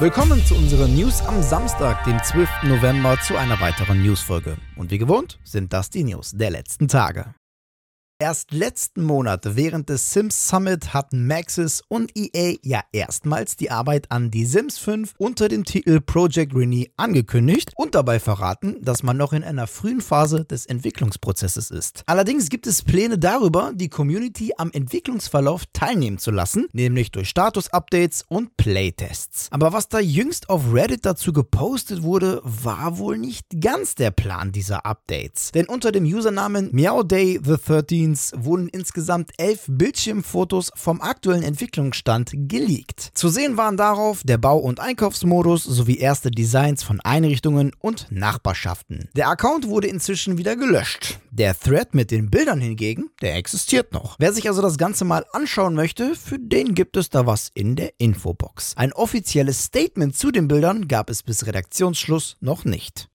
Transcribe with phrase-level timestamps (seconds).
[0.00, 2.48] Willkommen zu unseren News am Samstag, dem 12.
[2.62, 4.56] November, zu einer weiteren Newsfolge.
[4.76, 7.34] Und wie gewohnt sind das die News der letzten Tage.
[8.22, 14.10] Erst letzten Monat während des Sims Summit hatten Maxis und EA ja erstmals die Arbeit
[14.10, 19.16] an Die Sims 5 unter dem Titel Project Rennie angekündigt und dabei verraten, dass man
[19.16, 22.02] noch in einer frühen Phase des Entwicklungsprozesses ist.
[22.04, 28.26] Allerdings gibt es Pläne darüber, die Community am Entwicklungsverlauf teilnehmen zu lassen, nämlich durch Status-Updates
[28.28, 29.48] und Playtests.
[29.50, 34.52] Aber was da jüngst auf Reddit dazu gepostet wurde, war wohl nicht ganz der Plan
[34.52, 35.52] dieser Updates.
[35.52, 42.32] Denn unter dem Usernamen MeowDay the 13 Screens wurden insgesamt elf Bildschirmfotos vom aktuellen Entwicklungsstand
[42.32, 43.10] geleakt.
[43.14, 49.08] Zu sehen waren darauf der Bau- und Einkaufsmodus sowie erste Designs von Einrichtungen und Nachbarschaften.
[49.16, 51.20] Der Account wurde inzwischen wieder gelöscht.
[51.30, 54.16] Der Thread mit den Bildern hingegen, der existiert noch.
[54.18, 57.76] Wer sich also das Ganze mal anschauen möchte, für den gibt es da was in
[57.76, 58.76] der Infobox.
[58.76, 63.09] Ein offizielles Statement zu den Bildern gab es bis Redaktionsschluss noch nicht.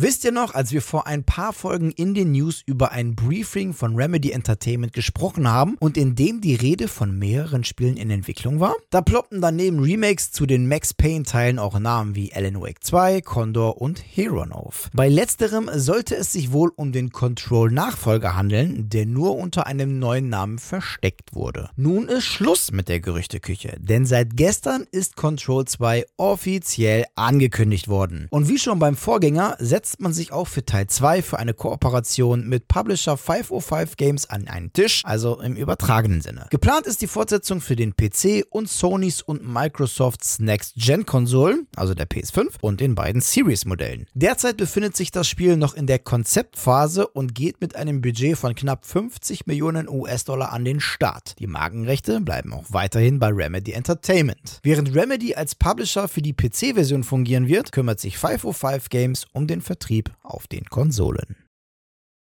[0.00, 3.72] Wisst ihr noch, als wir vor ein paar Folgen in den News über ein Briefing
[3.72, 8.60] von Remedy Entertainment gesprochen haben und in dem die Rede von mehreren Spielen in Entwicklung
[8.60, 8.76] war?
[8.90, 13.22] Da ploppten daneben Remakes zu den Max Payne Teilen auch Namen wie Alan Wake 2,
[13.22, 14.88] Condor und Heron auf.
[14.94, 19.98] Bei letzterem sollte es sich wohl um den Control Nachfolger handeln, der nur unter einem
[19.98, 21.70] neuen Namen versteckt wurde.
[21.74, 28.28] Nun ist Schluss mit der Gerüchteküche, denn seit gestern ist Control 2 offiziell angekündigt worden.
[28.30, 31.54] Und wie schon beim Vorgänger setzt setzt man sich auch für Teil 2 für eine
[31.54, 36.46] Kooperation mit Publisher 505 Games an einen Tisch, also im übertragenen Sinne.
[36.50, 42.56] Geplant ist die Fortsetzung für den PC und Sonys und Microsofts Next-Gen-Konsolen, also der PS5
[42.60, 44.04] und den beiden Series-Modellen.
[44.12, 48.54] Derzeit befindet sich das Spiel noch in der Konzeptphase und geht mit einem Budget von
[48.54, 51.36] knapp 50 Millionen US-Dollar an den Start.
[51.38, 54.60] Die Markenrechte bleiben auch weiterhin bei Remedy Entertainment.
[54.62, 59.62] Während Remedy als Publisher für die PC-Version fungieren wird, kümmert sich 505 Games um den
[59.62, 61.47] Vertrieb Vertrieb auf den Konsolen.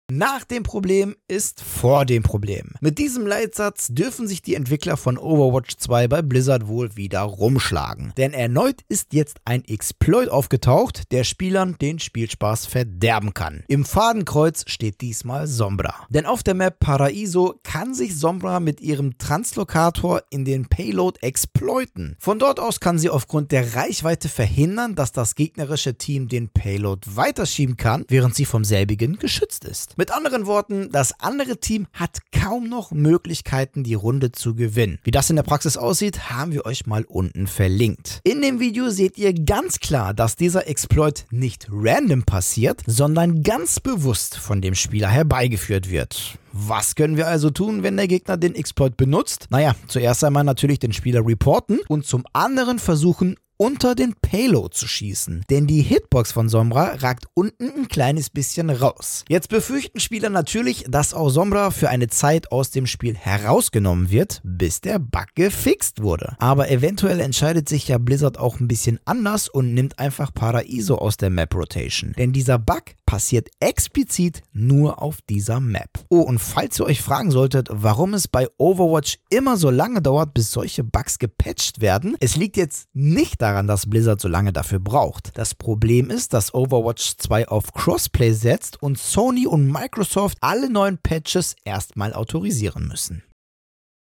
[0.10, 2.72] Nach dem Problem ist vor dem Problem.
[2.80, 8.14] Mit diesem Leitsatz dürfen sich die Entwickler von Overwatch 2 bei Blizzard wohl wieder rumschlagen.
[8.16, 13.66] Denn erneut ist jetzt ein Exploit aufgetaucht, der Spielern den Spielspaß verderben kann.
[13.68, 16.08] Im Fadenkreuz steht diesmal Sombra.
[16.08, 22.16] Denn auf der Map Paraiso kann sich Sombra mit ihrem Translokator in den Payload exploiten.
[22.18, 27.18] Von dort aus kann sie aufgrund der Reichweite verhindern, dass das gegnerische Team den Payload
[27.18, 29.97] weiterschieben kann, während sie vom selbigen geschützt ist.
[30.00, 35.00] Mit anderen Worten, das andere Team hat kaum noch Möglichkeiten, die Runde zu gewinnen.
[35.04, 38.22] Wie das in der Praxis aussieht, haben wir euch mal unten verlinkt.
[38.24, 43.80] In dem Video seht ihr ganz klar, dass dieser Exploit nicht random passiert, sondern ganz
[43.80, 46.38] bewusst von dem Spieler herbeigeführt wird.
[46.54, 49.48] Was können wir also tun, wenn der Gegner den Exploit benutzt?
[49.50, 54.88] Naja, zuerst einmal natürlich den Spieler reporten und zum anderen versuchen, unter den Payload zu
[54.88, 59.26] schießen, denn die Hitbox von Sombra ragt unten ein kleines bisschen raus.
[59.28, 64.42] Jetzt befürchten Spieler natürlich, dass auch Sombra für eine Zeit aus dem Spiel herausgenommen wird,
[64.44, 66.36] bis der Bug gefixt wurde.
[66.40, 71.18] Aber eventuell entscheidet sich ja Blizzard auch ein bisschen anders und nimmt einfach Paraiso aus
[71.18, 75.90] der Map Rotation, denn dieser Bug passiert explizit nur auf dieser Map.
[76.10, 80.36] Oh, und falls ihr euch fragen solltet, warum es bei Overwatch immer so lange dauert,
[80.36, 84.80] bis solche Bugs gepatcht werden, es liegt jetzt nicht daran, dass Blizzard so lange dafür
[84.80, 85.32] braucht.
[85.36, 91.00] Das Problem ist, dass Overwatch 2 auf Crossplay setzt und Sony und Microsoft alle neuen
[91.00, 93.24] Patches erstmal autorisieren müssen.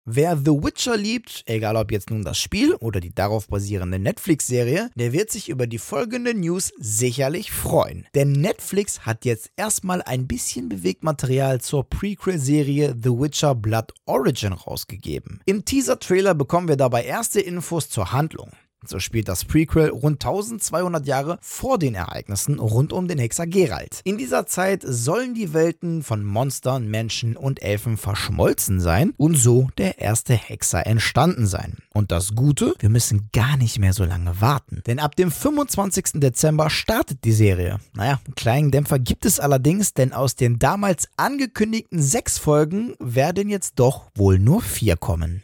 [0.10, 4.90] Wer The Witcher liebt, egal ob jetzt nun das Spiel oder die darauf basierende Netflix-Serie,
[4.96, 8.08] der wird sich über die folgende News sicherlich freuen.
[8.16, 15.42] Denn Netflix hat jetzt erstmal ein bisschen Bewegtmaterial zur Prequel-Serie The Witcher Blood Origin rausgegeben.
[15.44, 18.52] Im Teaser-Trailer bekommen wir dabei erste Infos zur Handlung.
[18.86, 24.02] So spielt das Prequel rund 1200 Jahre vor den Ereignissen rund um den Hexer Geralt.
[24.04, 29.70] In dieser Zeit sollen die Welten von Monstern, Menschen und Elfen verschmolzen sein und so
[29.78, 31.78] der erste Hexer entstanden sein.
[31.94, 34.84] Und das Gute, wir müssen gar nicht mehr so lange warten.
[34.86, 36.22] Denn ab dem 25.
[36.22, 37.80] Dezember startet die Serie.
[37.94, 43.50] Naja, einen kleinen Dämpfer gibt es allerdings, denn aus den damals angekündigten sechs Folgen werden
[43.50, 45.42] jetzt doch wohl nur vier kommen.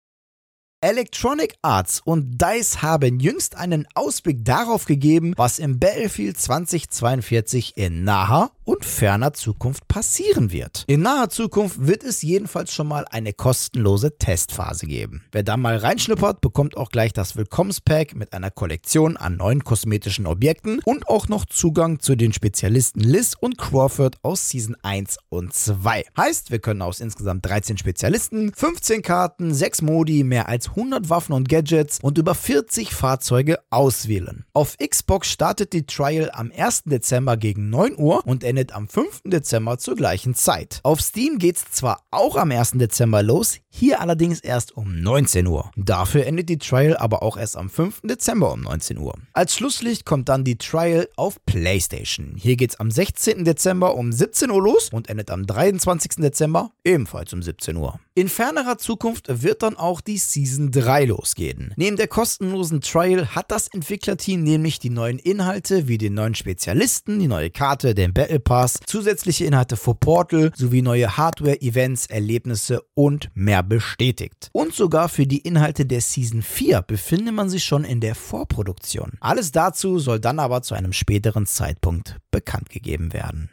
[0.83, 8.03] Electronic Arts und DICE haben jüngst einen Ausblick darauf gegeben, was im Battlefield 2042 in
[8.03, 10.83] naher und ferner Zukunft passieren wird.
[10.88, 15.24] In naher Zukunft wird es jedenfalls schon mal eine kostenlose Testphase geben.
[15.31, 20.25] Wer da mal reinschnuppert, bekommt auch gleich das Willkommenspack mit einer Kollektion an neuen kosmetischen
[20.25, 25.54] Objekten und auch noch Zugang zu den Spezialisten Liz und Crawford aus Season 1 und
[25.54, 26.06] 2.
[26.18, 31.33] Heißt, wir können aus insgesamt 13 Spezialisten, 15 Karten, 6 Modi, mehr als 100 Waffen
[31.33, 34.45] und Gadgets und über 40 Fahrzeuge auswählen.
[34.54, 36.83] Auf Xbox startet die Trial am 1.
[36.86, 39.21] Dezember gegen 9 Uhr und endet am 5.
[39.25, 40.79] Dezember zur gleichen Zeit.
[40.83, 42.73] Auf Steam geht's zwar auch am 1.
[42.73, 45.71] Dezember los, hier allerdings erst um 19 Uhr.
[45.75, 48.01] Dafür endet die Trial aber auch erst am 5.
[48.03, 49.15] Dezember um 19 Uhr.
[49.33, 52.35] Als Schlusslicht kommt dann die Trial auf PlayStation.
[52.38, 53.44] Hier geht's am 16.
[53.44, 56.17] Dezember um 17 Uhr los und endet am 23.
[56.17, 57.99] Dezember ebenfalls um 17 Uhr.
[58.13, 61.73] In fernerer Zukunft wird dann auch die Season 3 losgehen.
[61.75, 67.17] Neben der kostenlosen Trial hat das Entwicklerteam nämlich die neuen Inhalte wie den neuen Spezialisten,
[67.17, 72.84] die neue Karte, den Battle Pass, zusätzliche Inhalte für Portal sowie neue Hardware, Events, Erlebnisse
[72.94, 74.50] und mehr bestätigt.
[74.51, 79.13] Und sogar für die Inhalte der Season 4 befindet man sich schon in der Vorproduktion.
[79.19, 83.50] Alles dazu soll dann aber zu einem späteren Zeitpunkt bekannt gegeben werden.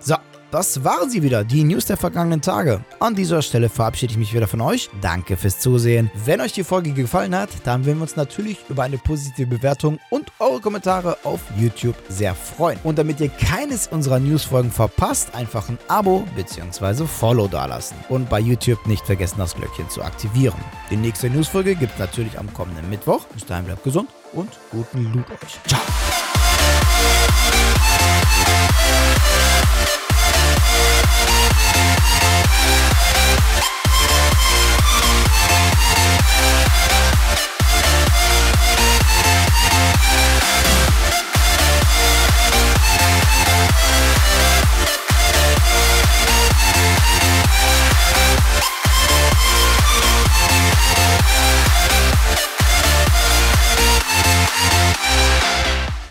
[0.00, 0.16] So,
[0.54, 2.84] das waren sie wieder, die News der vergangenen Tage.
[3.00, 4.88] An dieser Stelle verabschiede ich mich wieder von euch.
[5.00, 6.12] Danke fürs Zusehen.
[6.24, 9.98] Wenn euch die Folge gefallen hat, dann würden wir uns natürlich über eine positive Bewertung
[10.10, 12.78] und eure Kommentare auf YouTube sehr freuen.
[12.84, 17.04] Und damit ihr keines unserer Newsfolgen verpasst, einfach ein Abo bzw.
[17.04, 17.96] Follow dalassen.
[18.08, 20.60] Und bei YouTube nicht vergessen, das Glöckchen zu aktivieren.
[20.88, 23.24] Die nächste Newsfolge gibt es natürlich am kommenden Mittwoch.
[23.34, 25.58] Bis dahin bleibt gesund und guten Loot euch.
[25.66, 25.80] Ciao.